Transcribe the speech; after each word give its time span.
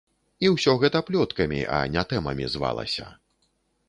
І 0.45 0.49
ўсё 0.53 0.71
гэта 0.83 1.01
плёткамі, 1.09 1.59
а 1.79 1.81
не 1.97 2.03
тэмамі 2.13 2.47
звалася. 2.55 3.05